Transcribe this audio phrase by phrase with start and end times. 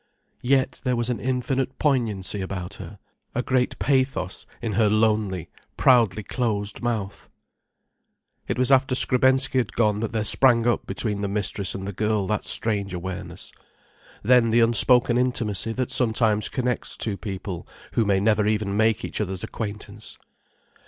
[0.41, 2.97] Yet there was an infinite poignancy about her,
[3.35, 7.29] a great pathos in her lonely, proudly closed mouth.
[8.47, 11.93] It was after Skrebensky had gone that there sprang up between the mistress and the
[11.93, 13.51] girl that strange awareness,
[14.23, 19.21] then the unspoken intimacy that sometimes connects two people who may never even make each
[19.21, 20.17] other's acquaintance.